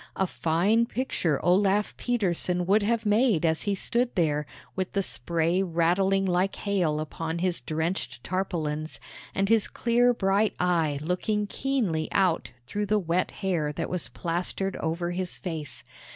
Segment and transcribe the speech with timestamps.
[0.15, 5.61] A fine picture Olaf Petersen would have made as he stood there, with the spray
[5.61, 8.99] rattling like hail upon his drenched tarpaulins,
[9.35, 14.75] and his clear bright eye looking keenly out through the wet hair that was plastered
[14.77, 15.83] over his face.